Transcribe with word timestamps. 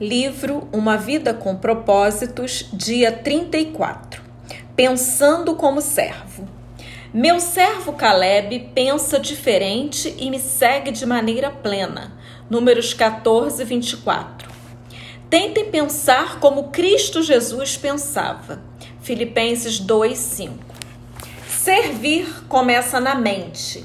Livro 0.00 0.66
Uma 0.72 0.96
Vida 0.96 1.34
com 1.34 1.54
Propósitos, 1.54 2.66
dia 2.72 3.12
34. 3.12 4.22
Pensando 4.74 5.54
como 5.54 5.82
servo. 5.82 6.48
Meu 7.12 7.38
servo 7.38 7.92
Caleb 7.92 8.70
pensa 8.74 9.20
diferente 9.20 10.14
e 10.18 10.30
me 10.30 10.40
segue 10.40 10.90
de 10.90 11.04
maneira 11.04 11.50
plena. 11.50 12.16
Números 12.48 12.94
14, 12.94 13.62
24. 13.62 14.48
Tentem 15.28 15.70
pensar 15.70 16.40
como 16.40 16.70
Cristo 16.70 17.22
Jesus 17.22 17.76
pensava. 17.76 18.62
Filipenses 19.02 19.78
2, 19.78 20.16
5. 20.16 20.54
Servir 21.46 22.46
começa 22.48 22.98
na 23.00 23.14
mente. 23.14 23.84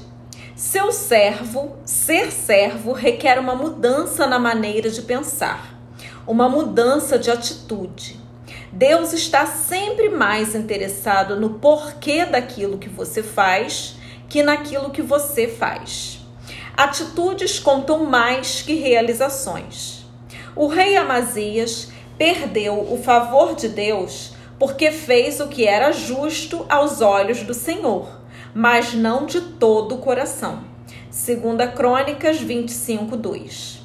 Seu 0.54 0.90
servo, 0.90 1.76
ser 1.84 2.32
servo, 2.32 2.94
requer 2.94 3.38
uma 3.38 3.54
mudança 3.54 4.26
na 4.26 4.38
maneira 4.38 4.88
de 4.88 5.02
pensar 5.02 5.75
uma 6.26 6.48
mudança 6.48 7.18
de 7.18 7.30
atitude. 7.30 8.18
Deus 8.72 9.12
está 9.12 9.46
sempre 9.46 10.08
mais 10.08 10.54
interessado 10.54 11.38
no 11.38 11.54
porquê 11.54 12.24
daquilo 12.24 12.78
que 12.78 12.88
você 12.88 13.22
faz 13.22 13.96
que 14.28 14.42
naquilo 14.42 14.90
que 14.90 15.02
você 15.02 15.46
faz. 15.46 16.20
Atitudes 16.76 17.58
contam 17.58 18.04
mais 18.04 18.60
que 18.60 18.74
realizações. 18.74 20.04
O 20.54 20.66
rei 20.66 20.96
Amazias 20.96 21.88
perdeu 22.18 22.92
o 22.92 23.00
favor 23.02 23.54
de 23.54 23.68
Deus 23.68 24.34
porque 24.58 24.90
fez 24.90 25.38
o 25.40 25.48
que 25.48 25.66
era 25.66 25.92
justo 25.92 26.66
aos 26.68 27.00
olhos 27.00 27.42
do 27.42 27.54
Senhor, 27.54 28.08
mas 28.54 28.94
não 28.94 29.26
de 29.26 29.40
todo 29.40 29.94
o 29.94 29.98
coração. 29.98 30.64
Segunda 31.10 31.66
Crônicas 31.66 32.38
25, 32.40 33.16
2. 33.16 33.75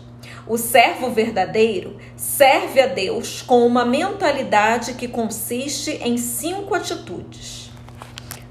O 0.51 0.57
servo 0.57 1.09
verdadeiro 1.09 1.95
serve 2.17 2.81
a 2.81 2.87
Deus 2.87 3.41
com 3.41 3.65
uma 3.65 3.85
mentalidade 3.85 4.95
que 4.95 5.07
consiste 5.07 5.91
em 6.03 6.17
cinco 6.17 6.75
atitudes. 6.75 7.71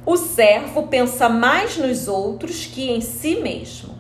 O 0.07 0.17
servo 0.17 0.85
pensa 0.87 1.29
mais 1.29 1.77
nos 1.77 2.09
outros 2.09 2.65
que 2.65 2.91
em 2.91 3.03
si 3.03 3.37
mesmo. 3.43 3.99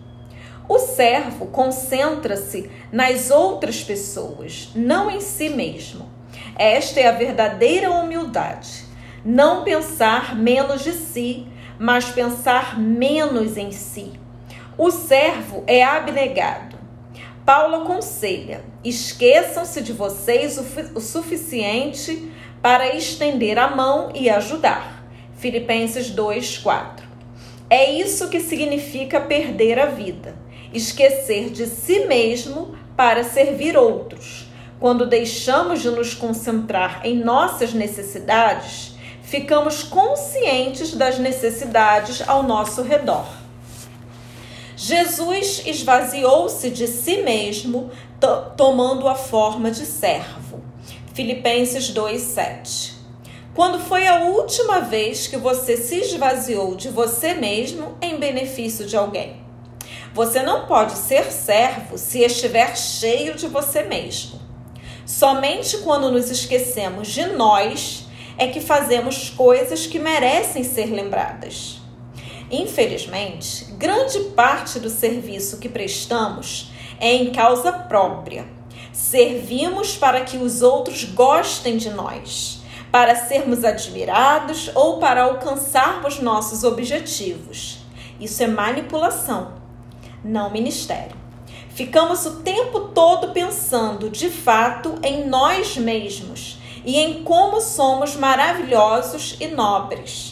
O 0.66 0.78
servo 0.78 1.48
concentra-se 1.48 2.70
nas 2.90 3.30
outras 3.30 3.84
pessoas, 3.84 4.70
não 4.74 5.10
em 5.10 5.20
si 5.20 5.50
mesmo. 5.50 6.08
Esta 6.56 7.00
é 7.00 7.06
a 7.06 7.12
verdadeira 7.12 7.90
humildade. 7.90 8.86
Não 9.22 9.62
pensar 9.62 10.34
menos 10.34 10.82
de 10.82 10.92
si, 10.92 11.46
mas 11.78 12.06
pensar 12.06 12.80
menos 12.80 13.58
em 13.58 13.70
si. 13.70 14.14
O 14.78 14.90
servo 14.90 15.62
é 15.66 15.84
abnegado 15.84 16.69
Paulo 17.50 17.82
aconselha: 17.82 18.62
esqueçam-se 18.84 19.80
de 19.80 19.92
vocês 19.92 20.56
o, 20.56 20.64
o 20.94 21.00
suficiente 21.00 22.30
para 22.62 22.94
estender 22.94 23.58
a 23.58 23.66
mão 23.66 24.12
e 24.14 24.30
ajudar. 24.30 25.04
Filipenses 25.34 26.12
2:4. 26.12 27.02
É 27.68 27.90
isso 27.90 28.28
que 28.28 28.38
significa 28.38 29.20
perder 29.20 29.80
a 29.80 29.86
vida, 29.86 30.36
esquecer 30.72 31.50
de 31.50 31.66
si 31.66 32.06
mesmo 32.06 32.76
para 32.96 33.24
servir 33.24 33.76
outros. 33.76 34.46
Quando 34.78 35.04
deixamos 35.04 35.82
de 35.82 35.90
nos 35.90 36.14
concentrar 36.14 37.00
em 37.02 37.16
nossas 37.16 37.74
necessidades, 37.74 38.94
ficamos 39.24 39.82
conscientes 39.82 40.94
das 40.94 41.18
necessidades 41.18 42.22
ao 42.28 42.44
nosso 42.44 42.80
redor. 42.82 43.39
Jesus 44.82 45.60
esvaziou-se 45.66 46.70
de 46.70 46.86
si 46.86 47.18
mesmo, 47.18 47.90
tomando 48.56 49.08
a 49.08 49.14
forma 49.14 49.70
de 49.70 49.84
servo. 49.84 50.62
Filipenses 51.12 51.90
2:7. 51.90 52.94
Quando 53.54 53.78
foi 53.78 54.06
a 54.06 54.20
última 54.20 54.80
vez 54.80 55.26
que 55.26 55.36
você 55.36 55.76
se 55.76 55.96
esvaziou 55.96 56.74
de 56.76 56.88
você 56.88 57.34
mesmo 57.34 57.94
em 58.00 58.18
benefício 58.18 58.86
de 58.86 58.96
alguém? 58.96 59.42
Você 60.14 60.42
não 60.42 60.64
pode 60.64 60.92
ser 60.92 61.30
servo 61.30 61.98
se 61.98 62.20
estiver 62.20 62.74
cheio 62.74 63.34
de 63.34 63.48
você 63.48 63.82
mesmo. 63.82 64.40
Somente 65.04 65.76
quando 65.84 66.10
nos 66.10 66.30
esquecemos 66.30 67.08
de 67.08 67.26
nós 67.26 68.06
é 68.38 68.46
que 68.46 68.62
fazemos 68.62 69.28
coisas 69.28 69.86
que 69.86 69.98
merecem 69.98 70.64
ser 70.64 70.86
lembradas. 70.86 71.80
Infelizmente, 72.50 73.66
grande 73.78 74.18
parte 74.34 74.80
do 74.80 74.90
serviço 74.90 75.58
que 75.58 75.68
prestamos 75.68 76.72
é 76.98 77.14
em 77.14 77.30
causa 77.30 77.72
própria. 77.72 78.46
Servimos 78.92 79.96
para 79.96 80.22
que 80.22 80.36
os 80.36 80.60
outros 80.60 81.04
gostem 81.04 81.76
de 81.76 81.90
nós, 81.90 82.60
para 82.90 83.14
sermos 83.14 83.64
admirados 83.64 84.68
ou 84.74 84.98
para 84.98 85.22
alcançarmos 85.22 86.18
nossos 86.18 86.64
objetivos. 86.64 87.78
Isso 88.18 88.42
é 88.42 88.48
manipulação, 88.48 89.52
não 90.24 90.50
ministério. 90.50 91.16
Ficamos 91.68 92.26
o 92.26 92.40
tempo 92.42 92.80
todo 92.88 93.32
pensando, 93.32 94.10
de 94.10 94.28
fato, 94.28 94.98
em 95.04 95.26
nós 95.28 95.76
mesmos 95.76 96.58
e 96.84 96.98
em 96.98 97.22
como 97.22 97.60
somos 97.60 98.16
maravilhosos 98.16 99.36
e 99.40 99.46
nobres. 99.46 100.29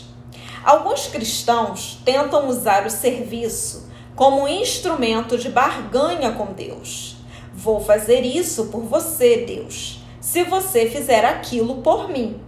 Alguns 0.69 1.07
cristãos 1.07 1.99
tentam 2.05 2.47
usar 2.47 2.85
o 2.85 2.91
serviço 2.91 3.89
como 4.15 4.43
um 4.43 4.49
instrumento 4.49 5.39
de 5.39 5.49
barganha 5.49 6.33
com 6.33 6.53
Deus. 6.53 7.17
Vou 7.55 7.81
fazer 7.81 8.21
isso 8.21 8.67
por 8.67 8.83
você, 8.83 9.47
Deus, 9.47 10.03
se 10.21 10.45
você 10.45 10.85
fizer 10.85 11.25
aquilo 11.25 11.77
por 11.77 12.11
mim. 12.11 12.39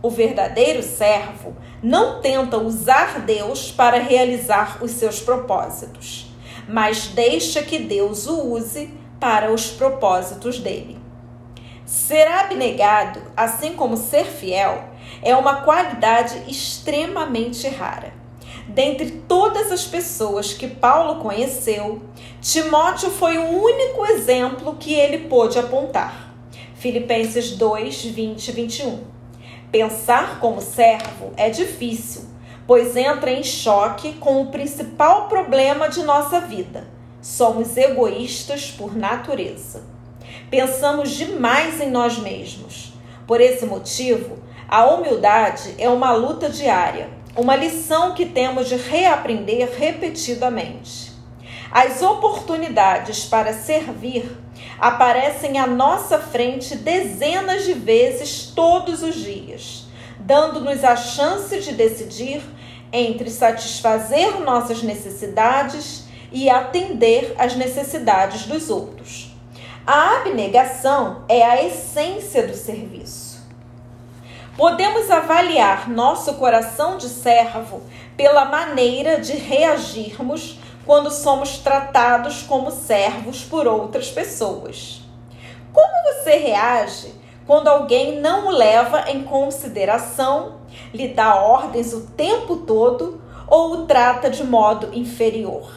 O 0.00 0.08
verdadeiro 0.08 0.82
servo 0.82 1.54
não 1.82 2.22
tenta 2.22 2.56
usar 2.56 3.20
Deus 3.26 3.70
para 3.70 3.98
realizar 3.98 4.78
os 4.82 4.92
seus 4.92 5.20
propósitos, 5.20 6.32
mas 6.66 7.08
deixa 7.08 7.62
que 7.62 7.80
Deus 7.80 8.26
o 8.26 8.50
use 8.50 8.90
para 9.20 9.52
os 9.52 9.66
propósitos 9.66 10.58
dele. 10.58 10.98
Ser 11.84 12.28
abnegado, 12.28 13.20
assim 13.36 13.74
como 13.74 13.94
ser 13.94 14.24
fiel, 14.24 14.87
é 15.22 15.34
uma 15.34 15.62
qualidade 15.62 16.42
extremamente 16.48 17.68
rara. 17.68 18.12
Dentre 18.68 19.10
todas 19.26 19.72
as 19.72 19.84
pessoas 19.84 20.52
que 20.52 20.68
Paulo 20.68 21.22
conheceu, 21.22 22.02
Timóteo 22.40 23.10
foi 23.10 23.38
o 23.38 23.48
único 23.48 24.06
exemplo 24.06 24.76
que 24.76 24.92
ele 24.92 25.28
pôde 25.28 25.58
apontar. 25.58 26.34
Filipenses 26.74 27.52
2, 27.52 28.04
20 28.04 28.48
e 28.48 28.52
21. 28.52 29.04
Pensar 29.72 30.38
como 30.38 30.60
servo 30.60 31.32
é 31.36 31.50
difícil, 31.50 32.26
pois 32.66 32.94
entra 32.94 33.30
em 33.30 33.42
choque 33.42 34.12
com 34.14 34.42
o 34.42 34.46
principal 34.46 35.28
problema 35.28 35.88
de 35.88 36.02
nossa 36.02 36.40
vida. 36.40 36.86
Somos 37.20 37.76
egoístas 37.76 38.70
por 38.70 38.94
natureza. 38.96 39.82
Pensamos 40.50 41.10
demais 41.10 41.80
em 41.80 41.90
nós 41.90 42.18
mesmos. 42.18 42.92
Por 43.26 43.40
esse 43.40 43.66
motivo, 43.66 44.38
a 44.68 44.84
humildade 44.84 45.74
é 45.78 45.88
uma 45.88 46.12
luta 46.12 46.50
diária, 46.50 47.08
uma 47.34 47.56
lição 47.56 48.12
que 48.12 48.26
temos 48.26 48.68
de 48.68 48.76
reaprender 48.76 49.66
repetidamente. 49.78 51.10
As 51.70 52.02
oportunidades 52.02 53.24
para 53.24 53.54
servir 53.54 54.30
aparecem 54.78 55.58
à 55.58 55.66
nossa 55.66 56.18
frente 56.18 56.76
dezenas 56.76 57.64
de 57.64 57.72
vezes 57.72 58.52
todos 58.54 59.02
os 59.02 59.14
dias, 59.14 59.86
dando-nos 60.20 60.84
a 60.84 60.96
chance 60.96 61.58
de 61.60 61.72
decidir 61.72 62.42
entre 62.92 63.30
satisfazer 63.30 64.38
nossas 64.40 64.82
necessidades 64.82 66.04
e 66.30 66.50
atender 66.50 67.34
às 67.38 67.56
necessidades 67.56 68.44
dos 68.44 68.68
outros. 68.68 69.34
A 69.86 70.16
abnegação 70.16 71.24
é 71.26 71.42
a 71.42 71.64
essência 71.64 72.46
do 72.46 72.54
serviço. 72.54 73.27
Podemos 74.58 75.08
avaliar 75.08 75.88
nosso 75.88 76.34
coração 76.34 76.96
de 76.96 77.08
servo 77.08 77.80
pela 78.16 78.44
maneira 78.46 79.20
de 79.20 79.34
reagirmos 79.34 80.58
quando 80.84 81.12
somos 81.12 81.58
tratados 81.58 82.42
como 82.42 82.72
servos 82.72 83.44
por 83.44 83.68
outras 83.68 84.10
pessoas. 84.10 85.00
Como 85.72 86.02
você 86.02 86.38
reage 86.38 87.14
quando 87.46 87.68
alguém 87.68 88.20
não 88.20 88.48
o 88.48 88.50
leva 88.50 89.08
em 89.08 89.22
consideração, 89.22 90.56
lhe 90.92 91.06
dá 91.06 91.36
ordens 91.36 91.92
o 91.92 92.08
tempo 92.16 92.56
todo 92.56 93.22
ou 93.46 93.74
o 93.74 93.86
trata 93.86 94.28
de 94.28 94.42
modo 94.42 94.92
inferior? 94.92 95.70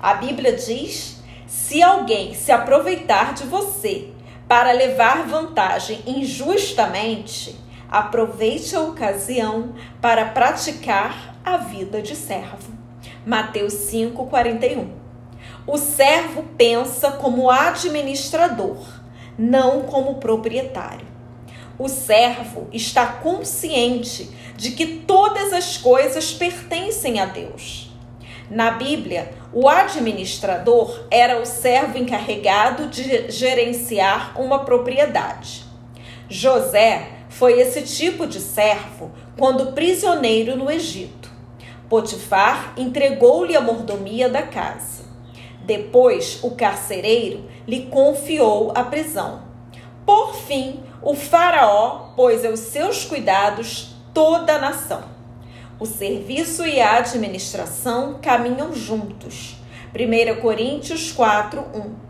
A 0.00 0.14
Bíblia 0.14 0.52
diz: 0.52 1.20
se 1.48 1.82
alguém 1.82 2.34
se 2.34 2.52
aproveitar 2.52 3.34
de 3.34 3.42
você 3.42 4.12
para 4.46 4.70
levar 4.70 5.26
vantagem 5.26 6.04
injustamente, 6.06 7.65
Aproveite 7.88 8.74
a 8.74 8.80
ocasião 8.80 9.74
para 10.00 10.24
praticar 10.26 11.36
a 11.44 11.56
vida 11.56 12.02
de 12.02 12.16
servo. 12.16 12.74
Mateus 13.24 13.72
5:41. 13.72 14.88
O 15.66 15.78
servo 15.78 16.44
pensa 16.56 17.12
como 17.12 17.50
administrador, 17.50 18.78
não 19.38 19.82
como 19.82 20.16
proprietário. 20.16 21.06
O 21.78 21.88
servo 21.88 22.68
está 22.72 23.06
consciente 23.06 24.30
de 24.56 24.70
que 24.72 24.86
todas 24.86 25.52
as 25.52 25.76
coisas 25.76 26.32
pertencem 26.32 27.20
a 27.20 27.26
Deus. 27.26 27.92
Na 28.50 28.70
Bíblia, 28.70 29.32
o 29.52 29.68
administrador 29.68 31.06
era 31.10 31.40
o 31.40 31.44
servo 31.44 31.98
encarregado 31.98 32.88
de 32.88 33.30
gerenciar 33.30 34.40
uma 34.40 34.60
propriedade. 34.60 35.64
José 36.28 37.15
foi 37.38 37.60
esse 37.60 37.82
tipo 37.82 38.26
de 38.26 38.40
servo 38.40 39.10
quando 39.36 39.72
prisioneiro 39.72 40.56
no 40.56 40.70
Egito. 40.70 41.30
Potifar 41.86 42.72
entregou-lhe 42.78 43.54
a 43.54 43.60
mordomia 43.60 44.26
da 44.26 44.42
casa. 44.42 45.04
Depois, 45.62 46.38
o 46.42 46.52
carcereiro 46.52 47.44
lhe 47.68 47.86
confiou 47.86 48.72
a 48.74 48.82
prisão. 48.82 49.42
Por 50.06 50.34
fim, 50.34 50.80
o 51.02 51.14
Faraó 51.14 52.12
pôs 52.16 52.42
aos 52.42 52.60
seus 52.60 53.04
cuidados 53.04 53.94
toda 54.14 54.54
a 54.54 54.58
nação. 54.58 55.04
O 55.78 55.84
serviço 55.84 56.64
e 56.64 56.80
a 56.80 56.96
administração 56.96 58.18
caminham 58.22 58.74
juntos. 58.74 59.56
1 59.94 60.40
Coríntios 60.40 61.12
4, 61.12 61.60
1 61.60 62.05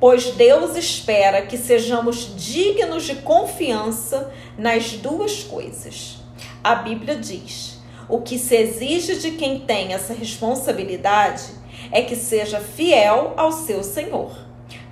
pois 0.00 0.30
Deus 0.32 0.74
espera 0.76 1.42
que 1.42 1.58
sejamos 1.58 2.34
dignos 2.34 3.04
de 3.04 3.16
confiança 3.16 4.32
nas 4.56 4.92
duas 4.92 5.44
coisas. 5.44 6.16
A 6.64 6.74
Bíblia 6.74 7.14
diz: 7.16 7.78
o 8.08 8.22
que 8.22 8.38
se 8.38 8.56
exige 8.56 9.16
de 9.16 9.32
quem 9.32 9.60
tem 9.60 9.92
essa 9.92 10.14
responsabilidade 10.14 11.44
é 11.92 12.02
que 12.02 12.16
seja 12.16 12.58
fiel 12.58 13.34
ao 13.36 13.52
seu 13.52 13.84
Senhor. 13.84 14.32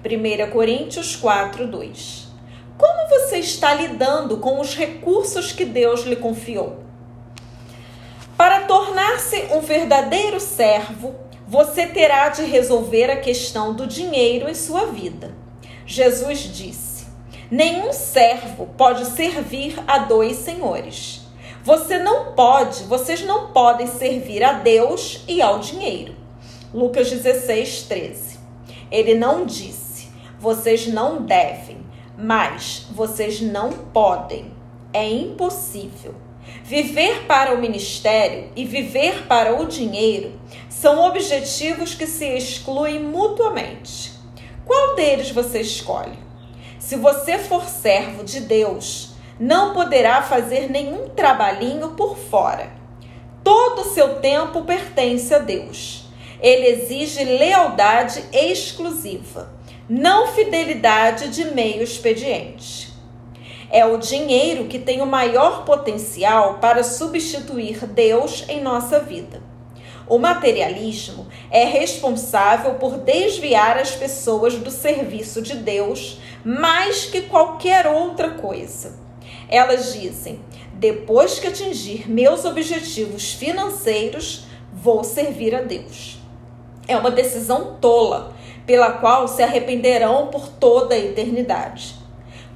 1 0.05 0.51
Coríntios 0.53 1.17
4, 1.17 1.67
2. 1.67 2.29
Como 2.77 3.09
você 3.09 3.39
está 3.39 3.75
lidando 3.75 4.37
com 4.37 4.61
os 4.61 4.77
recursos 4.77 5.51
que 5.51 5.65
Deus 5.65 6.05
lhe 6.05 6.15
confiou? 6.15 6.85
Para 8.37 8.61
tornar-se 8.61 9.49
um 9.51 9.61
verdadeiro 9.61 10.39
servo, 10.39 11.17
você 11.49 11.87
terá 11.87 12.29
de 12.29 12.45
resolver 12.45 13.11
a 13.11 13.17
questão 13.17 13.73
do 13.73 13.87
dinheiro 13.87 14.51
em 14.51 14.55
sua 14.55 14.85
vida. 14.85 15.35
Jesus 15.87 16.41
disse: 16.41 17.07
Nenhum 17.51 17.91
servo 17.91 18.67
pode 18.77 19.07
servir 19.07 19.83
a 19.87 20.01
dois 20.01 20.37
senhores. 20.37 21.23
Você 21.65 21.99
não 21.99 22.33
pode, 22.35 22.85
vocês 22.85 23.23
não 23.23 23.51
podem 23.51 23.87
servir 23.87 24.45
a 24.45 24.53
Deus 24.53 25.25
e 25.27 25.41
ao 25.41 25.59
dinheiro. 25.59 26.15
Lucas 26.73 27.11
16, 27.11 27.85
13. 27.85 28.39
Ele 28.91 29.15
não 29.15 29.47
disse, 29.47 30.11
vocês 30.39 30.87
não 30.87 31.23
devem, 31.23 31.79
mas 32.17 32.87
vocês 32.91 33.41
não 33.41 33.71
podem. 33.73 34.53
É 34.93 35.09
impossível. 35.11 36.15
Viver 36.65 37.27
para 37.27 37.55
o 37.55 37.59
ministério 37.59 38.51
e 38.55 38.65
viver 38.65 39.27
para 39.27 39.61
o 39.61 39.67
dinheiro 39.67 40.39
são 40.69 41.07
objetivos 41.07 41.95
que 41.95 42.07
se 42.07 42.27
excluem 42.27 43.03
mutuamente. 43.03 44.13
Qual 44.65 44.95
deles 44.95 45.31
você 45.31 45.61
escolhe? 45.61 46.19
Se 46.79 46.97
você 46.97 47.39
for 47.39 47.65
servo 47.65 48.23
de 48.23 48.41
Deus, 48.41 49.15
não 49.39 49.73
poderá 49.73 50.23
fazer 50.23 50.71
nenhum 50.71 51.09
trabalhinho 51.09 51.91
por 51.91 52.17
fora. 52.17 52.71
Todo 53.43 53.83
o 53.83 53.95
seu 53.95 54.17
tempo 54.17 54.63
pertence 54.63 55.35
a 55.35 55.39
Deus. 55.39 56.05
Ele 56.41 56.67
exige 56.67 57.25
lealdade 57.25 58.23
exclusiva, 58.33 59.53
não 59.89 60.29
fidelidade 60.29 61.29
de 61.29 61.47
meio 61.47 61.83
expediente. 61.83 62.88
É 63.71 63.85
o 63.85 63.99
dinheiro 63.99 64.65
que 64.65 64.79
tem 64.79 65.03
o 65.03 65.07
maior 65.07 65.65
potencial 65.65 66.55
para 66.55 66.83
substituir 66.83 67.87
Deus 67.87 68.45
em 68.49 68.63
nossa 68.63 69.01
vida. 69.01 69.43
O 70.09 70.17
materialismo 70.17 71.27
é 71.51 71.65
responsável 71.65 72.77
por 72.77 72.97
desviar 72.97 73.77
as 73.77 73.91
pessoas 73.91 74.55
do 74.55 74.71
serviço 74.71 75.43
de 75.43 75.55
Deus 75.55 76.19
mais 76.43 77.05
que 77.05 77.23
qualquer 77.23 77.87
outra 77.87 78.31
coisa. 78.31 78.99
Elas 79.51 79.93
dizem: 79.93 80.41
depois 80.73 81.39
que 81.39 81.47
atingir 81.47 82.11
meus 82.11 82.47
objetivos 82.47 83.35
financeiros, 83.35 84.47
vou 84.73 85.05
servir 85.05 85.55
a 85.55 85.61
Deus. 85.61 86.19
É 86.87 86.97
uma 86.97 87.11
decisão 87.11 87.77
tola, 87.79 88.33
pela 88.67 88.93
qual 88.93 89.29
se 89.29 89.43
arrependerão 89.43 90.29
por 90.29 90.49
toda 90.49 90.95
a 90.95 90.99
eternidade. 90.99 91.98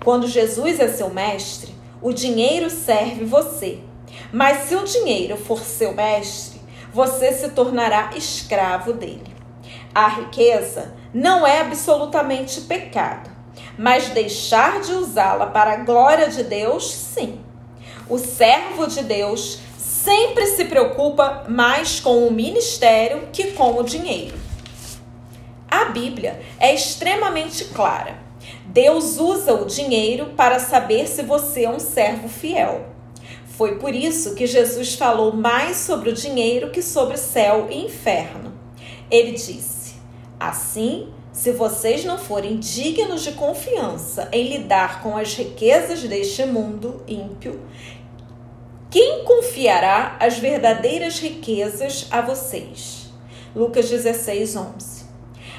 Quando 0.04 0.26
Jesus 0.26 0.80
é 0.80 0.88
seu 0.88 1.10
mestre, 1.10 1.72
o 2.00 2.12
dinheiro 2.12 2.68
serve 2.68 3.24
você. 3.24 3.78
Mas 4.32 4.68
se 4.68 4.74
o 4.74 4.84
dinheiro 4.84 5.36
for 5.36 5.60
seu 5.60 5.94
mestre, 5.94 6.60
você 6.92 7.32
se 7.32 7.50
tornará 7.50 8.10
escravo 8.16 8.92
dele. 8.92 9.32
A 9.94 10.08
riqueza 10.08 10.94
não 11.14 11.46
é 11.46 11.60
absolutamente 11.60 12.62
pecado, 12.62 13.30
mas 13.78 14.08
deixar 14.08 14.80
de 14.80 14.92
usá-la 14.92 15.46
para 15.46 15.74
a 15.74 15.84
glória 15.84 16.28
de 16.28 16.42
Deus, 16.42 16.92
sim. 16.92 17.40
O 18.08 18.18
servo 18.18 18.86
de 18.88 19.02
Deus 19.02 19.60
sempre 19.78 20.46
se 20.46 20.64
preocupa 20.64 21.44
mais 21.48 22.00
com 22.00 22.26
o 22.26 22.32
ministério 22.32 23.28
que 23.32 23.52
com 23.52 23.78
o 23.78 23.84
dinheiro. 23.84 24.36
A 25.70 25.86
Bíblia 25.86 26.40
é 26.58 26.74
extremamente 26.74 27.66
clara. 27.66 28.21
Deus 28.72 29.18
usa 29.18 29.52
o 29.52 29.66
dinheiro 29.66 30.32
para 30.34 30.58
saber 30.58 31.06
se 31.06 31.22
você 31.22 31.64
é 31.64 31.70
um 31.70 31.78
servo 31.78 32.26
fiel. 32.26 32.86
Foi 33.44 33.76
por 33.76 33.94
isso 33.94 34.34
que 34.34 34.46
Jesus 34.46 34.94
falou 34.94 35.36
mais 35.36 35.76
sobre 35.76 36.08
o 36.08 36.14
dinheiro 36.14 36.70
que 36.70 36.80
sobre 36.80 37.18
céu 37.18 37.68
e 37.70 37.84
inferno. 37.84 38.50
Ele 39.10 39.32
disse: 39.32 39.96
Assim, 40.40 41.12
se 41.34 41.52
vocês 41.52 42.02
não 42.06 42.16
forem 42.16 42.58
dignos 42.58 43.22
de 43.22 43.32
confiança 43.32 44.30
em 44.32 44.48
lidar 44.48 45.02
com 45.02 45.18
as 45.18 45.34
riquezas 45.34 46.02
deste 46.04 46.46
mundo 46.46 47.04
ímpio, 47.06 47.60
quem 48.90 49.22
confiará 49.26 50.16
as 50.18 50.38
verdadeiras 50.38 51.18
riquezas 51.18 52.06
a 52.10 52.22
vocês? 52.22 53.10
Lucas 53.54 53.90
16, 53.90 54.56
11. 54.56 55.01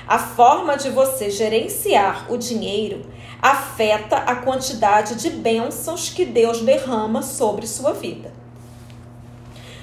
A 0.07 0.19
forma 0.19 0.75
de 0.75 0.89
você 0.89 1.29
gerenciar 1.29 2.31
o 2.31 2.37
dinheiro 2.37 3.05
afeta 3.41 4.17
a 4.17 4.35
quantidade 4.35 5.15
de 5.15 5.29
bênçãos 5.29 6.09
que 6.09 6.25
Deus 6.25 6.61
derrama 6.61 7.21
sobre 7.21 7.65
sua 7.65 7.93
vida. 7.93 8.33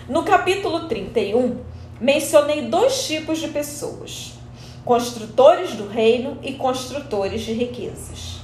No 0.09 0.23
capítulo 0.23 0.89
31, 0.89 1.59
mencionei 2.01 2.63
dois 2.63 3.07
tipos 3.07 3.39
de 3.39 3.49
pessoas: 3.49 4.33
construtores 4.85 5.75
do 5.75 5.89
reino 5.89 6.39
e 6.43 6.55
construtores 6.55 7.43
de 7.43 7.53
riquezas. 7.53 8.41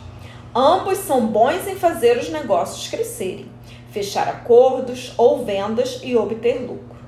Ambos 0.55 0.99
são 0.99 1.27
bons 1.27 1.67
em 1.67 1.77
fazer 1.77 2.17
os 2.17 2.31
negócios 2.31 2.89
crescerem 2.89 3.57
fechar 3.97 4.29
acordos 4.29 5.15
ou 5.17 5.43
vendas 5.43 6.01
e 6.03 6.15
obter 6.15 6.61
lucro. 6.61 6.99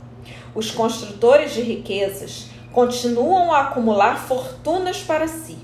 Os 0.54 0.70
construtores 0.70 1.52
de 1.52 1.60
riquezas 1.60 2.46
continuam 2.72 3.52
a 3.52 3.62
acumular 3.62 4.26
fortunas 4.26 5.02
para 5.02 5.26
si, 5.26 5.58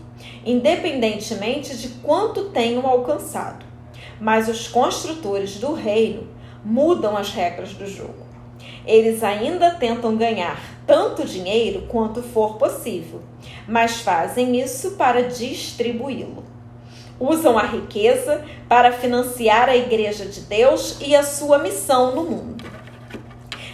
independentemente 0.44 1.76
de 1.76 1.88
quanto 2.00 2.50
tenham 2.50 2.86
alcançado. 2.86 3.64
Mas 4.20 4.48
os 4.48 4.68
construtores 4.68 5.58
do 5.58 5.72
reino 5.74 6.28
mudam 6.64 7.16
as 7.16 7.30
regras 7.30 7.74
do 7.74 7.86
jogo. 7.86 8.24
Eles 8.86 9.22
ainda 9.22 9.70
tentam 9.72 10.16
ganhar 10.16 10.60
tanto 10.86 11.24
dinheiro 11.24 11.86
quanto 11.88 12.22
for 12.22 12.56
possível, 12.56 13.22
mas 13.66 14.00
fazem 14.00 14.60
isso 14.60 14.92
para 14.92 15.22
distribuí-lo 15.22 16.54
usam 17.18 17.58
a 17.58 17.62
riqueza 17.62 18.44
para 18.68 18.92
financiar 18.92 19.68
a 19.68 19.76
Igreja 19.76 20.26
de 20.26 20.40
Deus 20.42 20.98
e 21.00 21.14
a 21.14 21.22
sua 21.22 21.58
missão 21.58 22.14
no 22.14 22.24
mundo. 22.24 22.64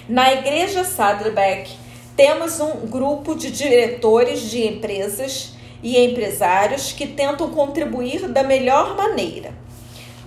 Na 0.09 0.33
Igreja 0.33 0.85
Saddleback, 0.85 1.77
temos 2.17 2.61
um 2.61 2.87
grupo 2.87 3.35
de 3.35 3.51
diretores 3.51 4.43
de 4.43 4.67
empresas 4.67 5.55
e 5.83 5.99
empresários 5.99 6.93
que 6.93 7.07
tentam 7.07 7.51
contribuir 7.51 8.29
da 8.29 8.43
melhor 8.43 8.97
maneira. 8.97 9.55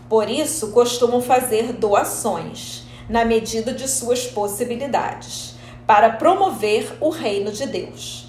Por 0.10 0.30
isso, 0.30 0.72
costumam 0.72 1.22
fazer 1.22 1.74
doações, 1.74 2.84
na 3.10 3.26
medida 3.26 3.74
de 3.74 3.88
suas 3.88 4.26
possibilidades, 4.26 5.56
para 5.86 6.12
promover 6.12 6.98
o 7.00 7.10
reino 7.10 7.52
de 7.52 7.66
Deus. 7.68 8.28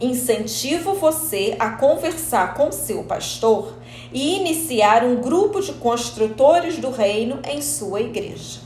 Incentivo 0.00 0.94
você 0.94 1.54
a 1.58 1.70
conversar 1.70 2.54
com 2.54 2.72
seu 2.72 3.04
pastor 3.04 3.74
e 4.12 4.36
iniciar 4.36 5.04
um 5.04 5.16
grupo 5.16 5.60
de 5.60 5.72
construtores 5.74 6.78
do 6.78 6.90
reino 6.90 7.40
em 7.44 7.62
sua 7.62 8.00
igreja. 8.00 8.63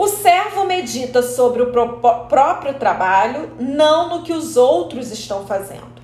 O 0.00 0.08
servo 0.08 0.64
medita 0.64 1.20
sobre 1.22 1.60
o 1.60 1.70
próprio 1.70 2.72
trabalho, 2.78 3.52
não 3.60 4.08
no 4.08 4.22
que 4.22 4.32
os 4.32 4.56
outros 4.56 5.12
estão 5.12 5.46
fazendo. 5.46 6.00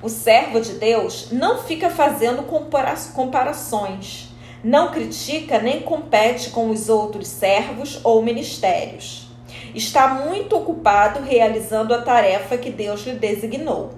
O 0.00 0.08
servo 0.08 0.60
de 0.60 0.74
Deus 0.74 1.32
não 1.32 1.58
fica 1.58 1.90
fazendo 1.90 2.44
comparações, 2.44 4.28
não 4.62 4.92
critica 4.92 5.58
nem 5.58 5.82
compete 5.82 6.50
com 6.50 6.70
os 6.70 6.88
outros 6.88 7.26
servos 7.26 7.98
ou 8.04 8.22
ministérios. 8.22 9.26
Está 9.74 10.06
muito 10.06 10.54
ocupado 10.54 11.20
realizando 11.20 11.92
a 11.92 12.00
tarefa 12.00 12.56
que 12.56 12.70
Deus 12.70 13.04
lhe 13.04 13.14
designou. 13.14 13.90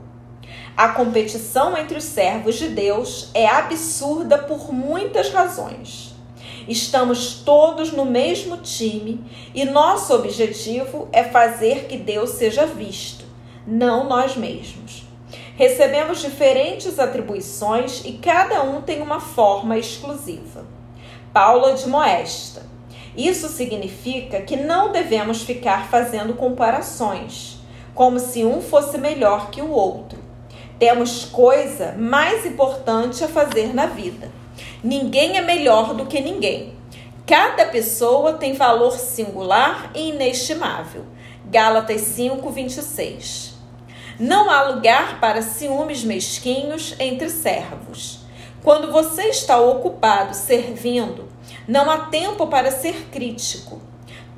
A 0.75 0.89
competição 0.89 1.77
entre 1.77 1.99
os 1.99 2.05
servos 2.05 2.55
de 2.55 2.69
Deus 2.69 3.31
é 3.35 3.47
absurda 3.47 4.39
por 4.39 4.73
muitas 4.73 5.29
razões. 5.29 6.14
Estamos 6.67 7.43
todos 7.45 7.93
no 7.93 8.05
mesmo 8.05 8.57
time 8.57 9.23
e 9.55 9.65
nosso 9.65 10.15
objetivo 10.15 11.09
é 11.13 11.23
fazer 11.25 11.87
que 11.87 11.97
Deus 11.97 12.31
seja 12.31 12.65
visto, 12.65 13.25
não 13.67 14.09
nós 14.09 14.37
mesmos. 14.37 15.05
Recebemos 15.57 16.21
diferentes 16.21 16.99
atribuições 16.99 18.03
e 18.05 18.13
cada 18.15 18.63
um 18.63 18.81
tem 18.81 19.03
uma 19.03 19.21
forma 19.21 19.79
exclusiva. 19.79 20.67
Paulo 21.33 21.67
admoesta. 21.67 22.63
Isso 23.17 23.49
significa 23.49 24.41
que 24.41 24.57
não 24.57 24.91
devemos 24.91 25.43
ficar 25.43 25.89
fazendo 25.89 26.35
comparações, 26.35 27.59
como 27.95 28.19
se 28.19 28.45
um 28.45 28.61
fosse 28.61 28.99
melhor 28.99 29.51
que 29.51 29.63
o 29.63 29.71
outro. 29.71 30.19
Temos 30.79 31.25
coisa 31.27 31.95
mais 31.97 32.45
importante 32.45 33.23
a 33.23 33.29
fazer 33.29 33.73
na 33.73 33.87
vida. 33.87 34.44
Ninguém 34.83 35.37
é 35.37 35.43
melhor 35.43 35.95
do 35.95 36.07
que 36.07 36.21
ninguém. 36.21 36.75
Cada 37.27 37.67
pessoa 37.67 38.35
tem 38.35 38.53
valor 38.53 38.99
singular 38.99 39.91
e 39.95 40.11
inestimável. 40.11 41.07
Gálatas 41.47 42.01
5, 42.03 42.51
26. 42.51 43.55
Não 44.19 44.51
há 44.51 44.63
lugar 44.63 45.21
para 45.21 45.43
ciúmes 45.43 46.05
mesquinhos 46.05 46.95
entre 46.99 47.29
servos. 47.31 48.21
Quando 48.63 48.93
você 48.93 49.25
está 49.25 49.59
ocupado 49.59 50.35
servindo, 50.35 51.29
não 51.67 51.91
há 51.91 52.07
tempo 52.07 52.47
para 52.47 52.71
ser 52.71 53.09
crítico. 53.11 53.81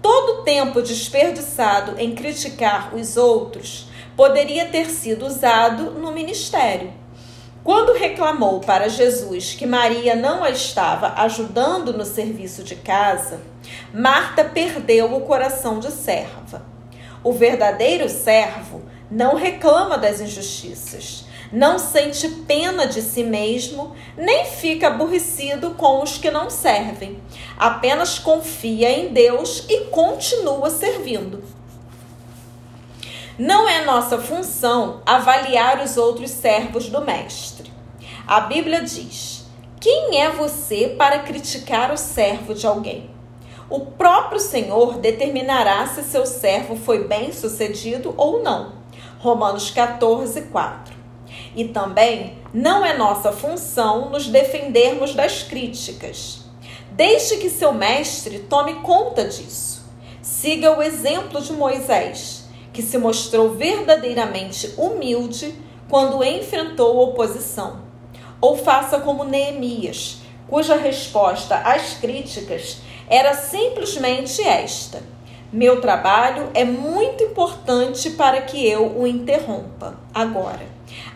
Todo 0.00 0.44
tempo 0.44 0.80
desperdiçado 0.80 2.00
em 2.00 2.14
criticar 2.14 2.94
os 2.94 3.16
outros 3.16 3.88
poderia 4.16 4.66
ter 4.66 4.86
sido 4.86 5.26
usado 5.26 5.90
no 5.92 6.12
ministério. 6.12 6.92
Quando 7.66 7.94
reclamou 7.94 8.60
para 8.60 8.88
Jesus 8.88 9.54
que 9.54 9.66
Maria 9.66 10.14
não 10.14 10.44
a 10.44 10.50
estava 10.50 11.20
ajudando 11.24 11.92
no 11.92 12.04
serviço 12.04 12.62
de 12.62 12.76
casa, 12.76 13.40
Marta 13.92 14.44
perdeu 14.44 15.12
o 15.12 15.22
coração 15.22 15.80
de 15.80 15.90
serva. 15.90 16.64
O 17.24 17.32
verdadeiro 17.32 18.08
servo 18.08 18.82
não 19.10 19.34
reclama 19.34 19.98
das 19.98 20.20
injustiças, 20.20 21.24
não 21.50 21.76
sente 21.76 22.28
pena 22.46 22.86
de 22.86 23.02
si 23.02 23.24
mesmo, 23.24 23.96
nem 24.16 24.44
fica 24.44 24.86
aborrecido 24.86 25.70
com 25.70 26.04
os 26.04 26.18
que 26.18 26.30
não 26.30 26.48
servem. 26.48 27.20
Apenas 27.58 28.16
confia 28.16 28.92
em 28.92 29.12
Deus 29.12 29.66
e 29.68 29.86
continua 29.86 30.70
servindo. 30.70 31.42
Não 33.38 33.68
é 33.68 33.84
nossa 33.84 34.16
função 34.16 35.02
avaliar 35.04 35.82
os 35.84 35.98
outros 35.98 36.30
servos 36.30 36.88
do 36.88 37.02
Mestre. 37.02 37.70
A 38.26 38.40
Bíblia 38.40 38.80
diz: 38.80 39.44
Quem 39.78 40.22
é 40.22 40.30
você 40.30 40.94
para 40.96 41.18
criticar 41.18 41.92
o 41.92 41.98
servo 41.98 42.54
de 42.54 42.66
alguém? 42.66 43.10
O 43.68 43.80
próprio 43.80 44.40
Senhor 44.40 44.96
determinará 45.00 45.86
se 45.86 46.02
seu 46.02 46.24
servo 46.24 46.76
foi 46.76 47.04
bem 47.04 47.30
sucedido 47.30 48.14
ou 48.16 48.42
não. 48.42 48.72
Romanos 49.18 49.70
14, 49.70 50.40
4. 50.44 50.94
E 51.54 51.64
também 51.66 52.38
não 52.54 52.86
é 52.86 52.96
nossa 52.96 53.32
função 53.32 54.08
nos 54.08 54.28
defendermos 54.28 55.14
das 55.14 55.42
críticas. 55.42 56.40
Deixe 56.92 57.36
que 57.36 57.50
seu 57.50 57.74
mestre 57.74 58.38
tome 58.38 58.76
conta 58.76 59.26
disso. 59.26 59.84
Siga 60.22 60.74
o 60.74 60.82
exemplo 60.82 61.42
de 61.42 61.52
Moisés, 61.52 62.45
que 62.76 62.82
se 62.82 62.98
mostrou 62.98 63.54
verdadeiramente 63.54 64.74
humilde 64.76 65.54
quando 65.88 66.22
enfrentou 66.22 67.00
oposição. 67.00 67.80
Ou 68.38 68.54
faça 68.54 69.00
como 69.00 69.24
Neemias, 69.24 70.18
cuja 70.46 70.76
resposta 70.76 71.56
às 71.56 71.94
críticas 71.94 72.76
era 73.08 73.32
simplesmente 73.32 74.42
esta 74.42 75.16
meu 75.52 75.80
trabalho 75.80 76.50
é 76.52 76.64
muito 76.64 77.22
importante 77.22 78.10
para 78.10 78.42
que 78.42 78.68
eu 78.68 78.98
o 78.98 79.06
interrompa 79.06 79.98
agora, 80.12 80.66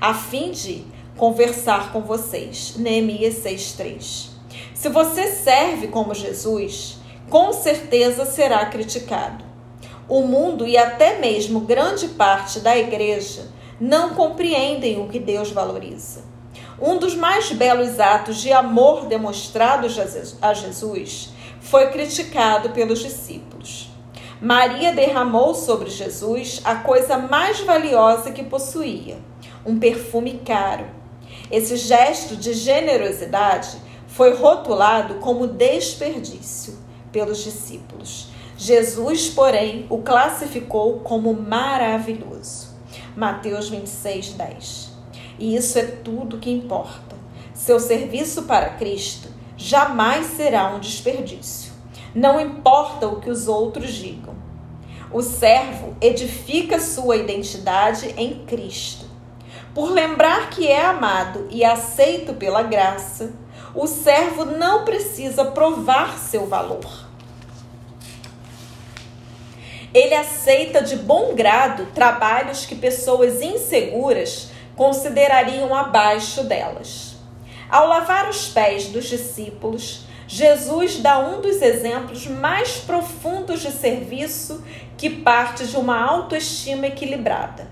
a 0.00 0.14
fim 0.14 0.52
de 0.52 0.84
conversar 1.16 1.92
com 1.92 2.00
vocês. 2.00 2.74
Neemias 2.78 3.34
6:3. 3.42 4.30
Se 4.72 4.88
você 4.88 5.26
serve 5.26 5.88
como 5.88 6.14
Jesus, 6.14 6.96
com 7.28 7.52
certeza 7.52 8.24
será 8.24 8.64
criticado. 8.66 9.49
O 10.10 10.22
mundo 10.22 10.66
e 10.66 10.76
até 10.76 11.20
mesmo 11.20 11.60
grande 11.60 12.08
parte 12.08 12.58
da 12.58 12.76
igreja 12.76 13.46
não 13.80 14.10
compreendem 14.12 15.00
o 15.00 15.06
que 15.06 15.20
Deus 15.20 15.52
valoriza. 15.52 16.24
Um 16.82 16.98
dos 16.98 17.14
mais 17.14 17.52
belos 17.52 18.00
atos 18.00 18.38
de 18.38 18.52
amor 18.52 19.06
demonstrados 19.06 19.96
a 20.42 20.52
Jesus 20.52 21.30
foi 21.60 21.92
criticado 21.92 22.70
pelos 22.70 22.98
discípulos. 22.98 23.88
Maria 24.42 24.92
derramou 24.92 25.54
sobre 25.54 25.88
Jesus 25.88 26.60
a 26.64 26.74
coisa 26.74 27.16
mais 27.16 27.60
valiosa 27.60 28.32
que 28.32 28.42
possuía, 28.42 29.16
um 29.64 29.78
perfume 29.78 30.40
caro. 30.44 30.86
Esse 31.52 31.76
gesto 31.76 32.34
de 32.34 32.52
generosidade 32.52 33.78
foi 34.08 34.34
rotulado 34.34 35.20
como 35.20 35.46
desperdício 35.46 36.76
pelos 37.12 37.44
discípulos. 37.44 38.29
Jesus, 38.62 39.30
porém, 39.30 39.86
o 39.88 40.02
classificou 40.02 41.00
como 41.00 41.32
maravilhoso. 41.32 42.68
Mateus 43.16 43.70
26, 43.70 44.34
10. 44.34 44.90
E 45.38 45.56
isso 45.56 45.78
é 45.78 45.82
tudo 45.82 46.36
que 46.36 46.50
importa. 46.50 47.16
Seu 47.54 47.80
serviço 47.80 48.42
para 48.42 48.68
Cristo 48.74 49.30
jamais 49.56 50.26
será 50.36 50.74
um 50.74 50.78
desperdício. 50.78 51.72
Não 52.14 52.38
importa 52.38 53.08
o 53.08 53.18
que 53.18 53.30
os 53.30 53.48
outros 53.48 53.94
digam. 53.94 54.34
O 55.10 55.22
servo 55.22 55.96
edifica 55.98 56.78
sua 56.78 57.16
identidade 57.16 58.14
em 58.18 58.44
Cristo. 58.44 59.06
Por 59.74 59.90
lembrar 59.90 60.50
que 60.50 60.68
é 60.68 60.84
amado 60.84 61.48
e 61.50 61.64
aceito 61.64 62.34
pela 62.34 62.62
graça, 62.62 63.32
o 63.74 63.86
servo 63.86 64.44
não 64.44 64.84
precisa 64.84 65.46
provar 65.46 66.18
seu 66.18 66.46
valor. 66.46 66.99
Ele 69.92 70.14
aceita 70.14 70.82
de 70.82 70.96
bom 70.96 71.34
grado 71.34 71.86
trabalhos 71.94 72.64
que 72.64 72.74
pessoas 72.74 73.42
inseguras 73.42 74.50
considerariam 74.76 75.74
abaixo 75.74 76.44
delas. 76.44 77.16
Ao 77.68 77.86
lavar 77.86 78.28
os 78.28 78.48
pés 78.48 78.86
dos 78.86 79.06
discípulos, 79.08 80.02
Jesus 80.26 80.98
dá 80.98 81.18
um 81.18 81.40
dos 81.40 81.60
exemplos 81.60 82.26
mais 82.26 82.76
profundos 82.76 83.60
de 83.60 83.72
serviço 83.72 84.64
que 84.96 85.10
parte 85.10 85.66
de 85.66 85.76
uma 85.76 86.00
autoestima 86.00 86.86
equilibrada. 86.86 87.68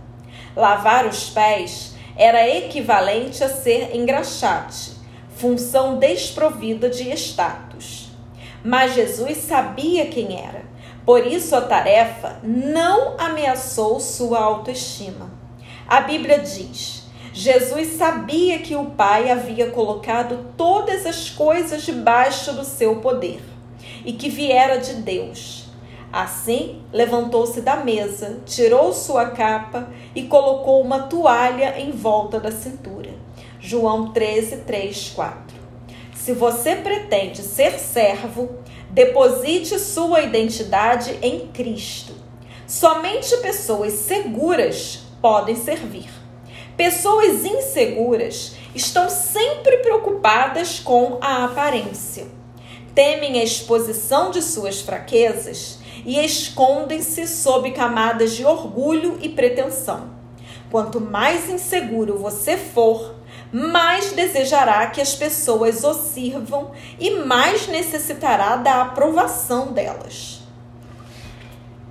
Lavar 0.57 1.07
os 1.07 1.31
pés 1.31 1.95
era 2.17 2.49
equivalente 2.49 3.45
a 3.45 3.49
ser 3.49 3.95
engraxate, 3.95 4.91
função 5.37 5.99
desprovida 5.99 6.91
de 6.91 7.09
status. 7.13 8.09
Mas 8.65 8.95
Jesus 8.95 9.39
sabia 9.39 10.07
quem 10.07 10.45
era, 10.45 10.65
por 11.09 11.27
isso 11.27 11.57
a 11.57 11.63
tarefa 11.63 12.39
não 12.43 13.15
ameaçou 13.17 13.99
sua 13.99 14.41
autoestima. 14.41 15.31
A 15.89 16.03
Bíblia 16.03 16.39
diz: 16.41 17.05
Jesus 17.33 17.97
sabia 17.97 18.59
que 18.59 18.77
o 18.77 18.91
Pai 18.91 19.31
havia 19.31 19.71
colocado 19.71 20.53
todas 20.55 21.07
as 21.07 21.31
coisas 21.31 21.83
debaixo 21.83 22.53
do 22.53 22.63
seu 22.63 22.97
poder 22.97 23.41
e 24.05 24.13
que 24.13 24.29
viera 24.29 24.77
de 24.77 24.97
Deus. 24.97 25.71
Assim, 26.13 26.83
levantou-se 26.93 27.63
da 27.63 27.77
mesa, 27.77 28.41
tirou 28.45 28.93
sua 28.93 29.31
capa 29.31 29.89
e 30.15 30.25
colocou 30.25 30.83
uma 30.83 31.05
toalha 31.05 31.81
em 31.81 31.91
volta 31.91 32.39
da 32.39 32.53
cintura. 32.53 33.13
João 33.59 34.13
13, 34.13 34.59
3, 34.59 35.13
4. 35.17 35.57
Se 36.15 36.35
você 36.35 36.77
pretende 36.77 37.41
ser 37.41 37.79
servo, 37.79 38.51
deposite 38.99 39.79
sua 39.79 40.23
identidade 40.23 41.21
em 41.23 41.47
Cristo. 41.47 42.15
Somente 42.67 43.37
pessoas 43.37 43.93
seguras 43.93 45.05
podem 45.23 45.55
servir. 45.55 46.11
Pessoas 46.77 47.45
inseguras 47.45 48.57
estão 48.75 49.09
sempre 49.09 49.77
preocupadas 49.77 50.81
com 50.81 51.17
a 51.21 51.45
aparência. 51.45 52.27
Temem 52.93 53.39
a 53.39 53.45
exposição 53.45 54.33
de 54.33 54.43
suas 54.43 54.81
fraquezas 54.81 55.79
e 56.05 56.19
escondem-se 56.19 57.29
sob 57.29 57.71
camadas 57.71 58.35
de 58.35 58.45
orgulho 58.45 59.17
e 59.23 59.29
pretensão. 59.29 60.11
Quanto 60.73 61.01
mais 61.01 61.49
inseguro 61.49 62.19
você 62.19 62.57
for, 62.57 63.15
mais 63.53 64.13
desejará 64.13 64.87
que 64.89 65.01
as 65.01 65.15
pessoas 65.15 65.85
o 65.85 65.95
sirvam 65.95 66.73
e 66.99 67.11
mais 67.11 67.67
necessitará 67.67 68.57
da 68.57 68.83
aprovação 68.83 69.73
delas. 69.73 70.41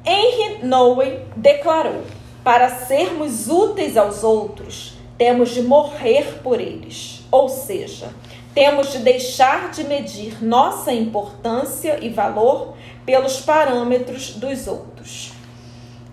Henry 0.06 0.66
Nowen 0.66 1.20
declarou: 1.36 2.04
Para 2.44 2.70
sermos 2.70 3.50
úteis 3.50 3.98
aos 3.98 4.24
outros, 4.24 4.94
temos 5.18 5.50
de 5.50 5.62
morrer 5.62 6.40
por 6.44 6.62
eles. 6.62 7.26
Ou 7.32 7.50
seja, 7.50 8.14
temos 8.54 8.92
de 8.92 9.00
deixar 9.00 9.72
de 9.72 9.84
medir 9.84 10.44
nossa 10.44 10.94
importância 10.94 12.00
e 12.02 12.10
valor 12.10 12.76
pelos 13.06 13.42
parâmetros 13.42 14.32
dos 14.32 14.68
outros. 14.68 15.32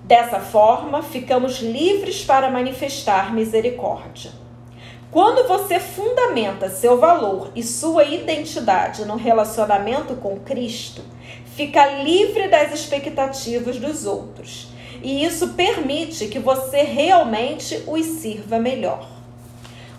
Dessa 0.03 0.41
forma, 0.41 1.03
ficamos 1.03 1.61
livres 1.61 2.25
para 2.25 2.51
manifestar 2.51 3.33
misericórdia. 3.33 4.44
Quando 5.15 5.47
você 5.47 5.79
fundamenta 5.79 6.69
seu 6.69 6.99
valor 6.99 7.53
e 7.55 7.63
sua 7.63 8.03
identidade 8.03 9.05
no 9.05 9.15
relacionamento 9.15 10.17
com 10.17 10.41
Cristo, 10.41 11.03
fica 11.55 12.03
livre 12.03 12.49
das 12.49 12.75
expectativas 12.75 13.77
dos 13.77 14.07
outros. 14.07 14.73
E 15.01 15.25
isso 15.25 15.51
permite 15.51 16.27
que 16.27 16.41
você 16.41 16.79
realmente 16.79 17.81
os 17.87 18.05
sirva 18.05 18.59
melhor. 18.59 19.09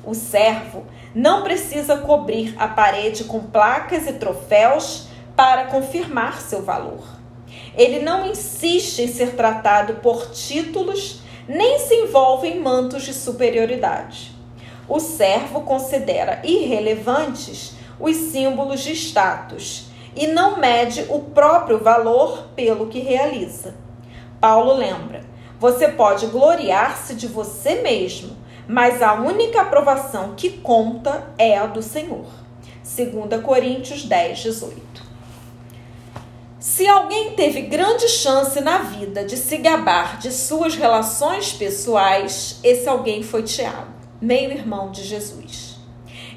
O 0.03 0.13
servo 0.13 0.84
não 1.15 1.43
precisa 1.43 1.95
cobrir 1.95 2.53
a 2.60 2.67
parede 2.67 3.24
com 3.24 3.39
placas 3.39 4.07
e 4.07 4.12
troféus 4.12 5.07
para 5.34 5.67
confirmar 5.67 6.41
seu 6.41 6.62
valor. 6.62 7.07
Ele 7.77 8.00
não 8.00 8.29
insiste 8.29 9.03
em 9.03 9.07
ser 9.07 9.34
tratado 9.38 9.93
por 10.01 10.29
títulos, 10.31 11.22
nem 11.48 11.79
se 11.79 11.95
envolve 11.95 12.50
em 12.50 12.60
mantos 12.60 13.03
de 13.03 13.13
superioridade. 13.13 14.35
O 14.88 15.00
servo 15.00 15.62
considera 15.62 16.42
irrelevantes 16.44 17.74
os 18.00 18.15
símbolos 18.15 18.82
de 18.82 18.94
status 18.94 19.88
e 20.15 20.27
não 20.27 20.58
mede 20.58 21.06
o 21.10 21.20
próprio 21.20 21.80
valor 21.80 22.50
pelo 22.56 22.88
que 22.88 23.00
realiza. 23.00 23.75
Paulo 24.39 24.74
lembra: 24.74 25.24
você 25.60 25.88
pode 25.88 26.27
gloriar-se 26.27 27.15
de 27.15 27.27
você 27.27 27.82
mesmo, 27.82 28.36
mas 28.68 29.01
a 29.01 29.13
única 29.13 29.62
aprovação 29.62 30.34
que 30.36 30.50
conta 30.50 31.34
é 31.38 31.58
a 31.58 31.65
do 31.65 31.82
Senhor. 31.82 32.25
2 32.84 33.42
Coríntios 33.42 34.04
10, 34.04 34.39
18. 34.39 35.06
Se 36.60 36.88
alguém 36.88 37.32
teve 37.32 37.62
grande 37.62 38.08
chance 38.10 38.60
na 38.60 38.80
vida 38.80 39.24
de 39.24 39.38
se 39.38 39.58
gabar 39.58 40.18
de 40.18 40.32
suas 40.32 40.75
relações 40.75 41.54
pessoais, 41.54 42.60
esse 42.63 42.89
alguém 42.89 43.22
foi 43.22 43.44
Tiago, 43.44 43.95
meio-irmão 44.22 44.91
de 44.91 45.03
Jesus. 45.03 45.75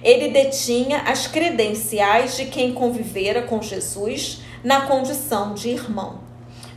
Ele 0.02 0.28
detinha 0.28 1.02
as 1.02 1.26
credenciais 1.26 2.37
de 2.37 2.47
quem 2.47 2.73
convivera 2.73 3.42
com 3.42 3.61
Jesus 3.61 4.42
na 4.62 4.82
condição 4.82 5.54
de 5.54 5.70
irmão. 5.70 6.20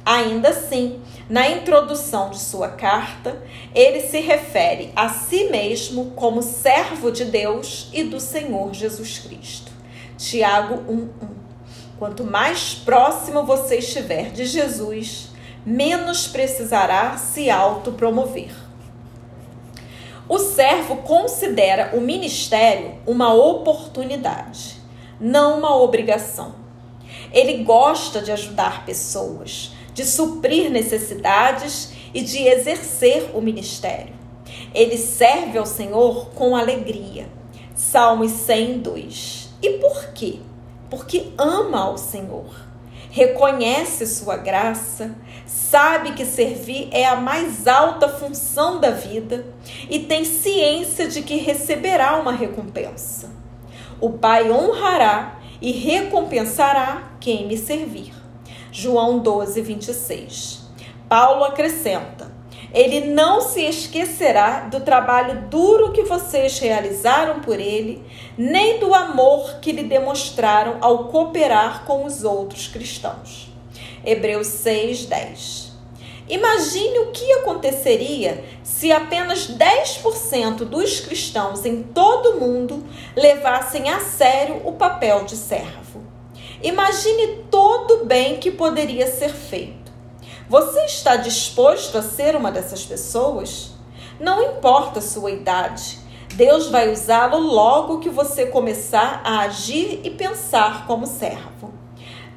Ainda 0.04 0.50
assim, 0.50 1.00
na 1.30 1.48
introdução 1.50 2.32
de 2.32 2.40
sua 2.40 2.70
carta, 2.70 3.42
ele 3.74 4.02
se 4.02 4.20
refere 4.20 4.92
a 4.96 5.10
si 5.10 5.50
mesmo 5.50 6.12
como 6.12 6.42
servo 6.42 7.12
de 7.12 7.26
Deus 7.26 7.90
e 7.94 8.04
do 8.04 8.20
Senhor 8.20 8.74
Jesus 8.74 9.20
Cristo. 9.20 9.72
Tiago 10.18 10.84
1:1 10.92 11.42
Quanto 12.00 12.24
mais 12.24 12.74
próximo 12.74 13.44
você 13.44 13.78
estiver 13.78 14.32
de 14.32 14.46
Jesus, 14.46 15.30
menos 15.64 16.28
precisará 16.28 17.16
se 17.16 17.48
autopromover. 17.48 18.52
O 20.32 20.40
servo 20.40 20.96
considera 21.04 21.92
o 21.94 22.00
ministério 22.00 22.94
uma 23.06 23.34
oportunidade, 23.34 24.78
não 25.20 25.60
uma 25.60 25.76
obrigação. 25.76 26.56
Ele 27.34 27.66
gosta 27.66 28.22
de 28.22 28.32
ajudar 28.32 28.86
pessoas, 28.86 29.74
de 29.94 30.06
suprir 30.06 30.72
necessidades 30.72 31.92
e 32.14 32.22
de 32.22 32.48
exercer 32.48 33.32
o 33.34 33.42
ministério. 33.42 34.14
Ele 34.74 34.98
serve 34.98 35.58
ao 35.58 35.66
Senhor 35.66 36.30
com 36.30 36.56
alegria. 36.56 37.28
Salmos 37.76 38.32
102. 38.32 39.50
E 39.62 39.72
por 39.80 40.14
quê? 40.14 40.40
porque 40.92 41.32
ama 41.38 41.80
ao 41.80 41.98
Senhor, 41.98 42.54
reconhece 43.12 44.08
sua 44.08 44.38
graça, 44.38 45.14
sabe 45.46 46.14
que 46.14 46.26
servir 46.26 46.88
é 46.92 47.06
a 47.06 47.18
mais 47.18 47.68
alta 47.68 48.08
função 48.08 48.80
da 48.80 48.90
vida 48.90 49.46
e 49.90 50.00
tem 50.00 50.24
ciência 50.24 51.08
de 51.08 51.22
que 51.22 51.36
receberá 51.36 52.18
uma 52.20 52.32
recompensa. 52.32 53.30
O 54.00 54.12
Pai 54.12 54.50
honrará 54.50 55.40
e 55.62 55.72
recompensará 55.72 57.12
quem 57.20 57.46
me 57.48 57.58
servir. 57.58 58.14
João 58.72 59.20
12, 59.20 59.62
26. 59.62 60.62
Paulo 61.10 61.44
acrescenta: 61.44 62.31
ele 62.74 63.08
não 63.08 63.42
se 63.42 63.62
esquecerá 63.62 64.62
do 64.62 64.80
trabalho 64.80 65.42
duro 65.50 65.92
que 65.92 66.04
vocês 66.04 66.58
realizaram 66.60 67.42
por 67.42 67.60
ele, 67.60 68.02
nem 68.38 68.80
do 68.80 68.94
amor 68.94 69.60
que 69.60 69.72
lhe 69.72 69.84
demonstraram 69.84 70.78
ao 70.80 71.06
cooperar 71.06 71.84
com 71.86 72.06
os 72.06 72.24
outros 72.24 72.68
cristãos. 72.68 73.52
Hebreus 74.06 74.48
6:10. 74.48 75.72
Imagine 76.30 77.00
o 77.00 77.12
que 77.12 77.30
aconteceria 77.34 78.42
se 78.64 78.90
apenas 78.90 79.48
10% 79.48 80.64
dos 80.64 81.02
cristãos 81.02 81.66
em 81.66 81.84
todo 81.84 82.32
o 82.32 82.40
mundo 82.40 82.86
levassem 83.18 83.90
a 83.90 84.00
sério 84.00 84.62
o 84.64 84.72
papel 84.72 85.26
de 85.26 85.36
servo. 85.36 86.02
Imagine 86.64 87.44
todo 87.50 87.96
o 87.96 88.06
bem 88.06 88.38
que 88.38 88.50
poderia 88.50 89.08
ser 89.08 89.30
feito 89.30 89.81
você 90.52 90.84
está 90.84 91.16
disposto 91.16 91.98
a 91.98 92.02
ser 92.02 92.36
uma 92.36 92.52
dessas 92.52 92.84
pessoas? 92.84 93.72
Não 94.20 94.44
importa 94.44 95.00
a 95.00 95.02
sua 95.02 95.32
idade, 95.32 95.98
Deus 96.34 96.68
vai 96.68 96.92
usá-lo 96.92 97.38
logo 97.38 98.00
que 98.00 98.10
você 98.10 98.46
começar 98.48 99.22
a 99.24 99.44
agir 99.44 100.02
e 100.04 100.10
pensar 100.10 100.86
como 100.88 101.08
servo. 101.08 101.74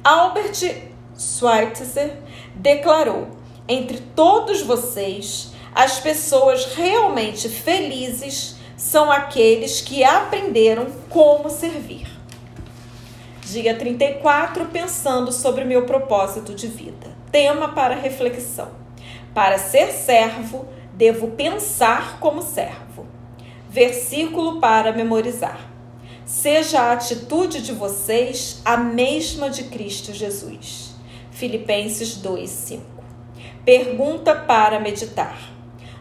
Albert 0.01 0.77
Schweitzer 1.17 2.21
declarou: 2.55 3.27
entre 3.67 3.99
todos 4.15 4.61
vocês, 4.61 5.51
as 5.75 5.99
pessoas 5.99 6.67
realmente 6.73 7.49
felizes 7.49 8.55
são 8.77 9.11
aqueles 9.11 9.81
que 9.81 10.05
aprenderam 10.05 10.87
como 11.09 11.49
servir. 11.49 12.07
Dia 13.41 13.77
34, 13.77 14.67
pensando 14.67 15.33
sobre 15.33 15.65
meu 15.65 15.85
propósito 15.85 16.53
de 16.53 16.67
vida 16.67 17.24
tema 17.35 17.73
para 17.73 17.95
reflexão. 17.95 18.69
Para 19.33 19.57
ser 19.57 19.91
servo, 19.91 20.69
devo 20.93 21.31
pensar 21.31 22.17
como 22.21 22.41
servo. 22.41 23.05
Versículo 23.69 24.61
para 24.61 24.93
memorizar. 24.93 25.69
Seja 26.23 26.79
a 26.79 26.93
atitude 26.93 27.61
de 27.61 27.73
vocês 27.73 28.61
a 28.63 28.77
mesma 28.77 29.49
de 29.49 29.65
Cristo 29.65 30.13
Jesus. 30.13 30.95
Filipenses 31.29 32.15
2:5. 32.15 32.79
Pergunta 33.65 34.33
para 34.33 34.79
meditar. 34.79 35.37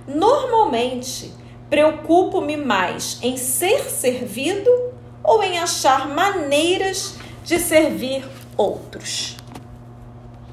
Normalmente, 0.06 1.32
preocupo-me 1.68 2.56
mais 2.56 3.18
em 3.20 3.36
ser 3.36 3.90
servido 3.90 4.70
ou 5.24 5.42
em 5.42 5.58
achar 5.58 6.06
maneiras 6.06 7.16
de 7.42 7.58
servir 7.58 8.24
outros. 8.56 9.42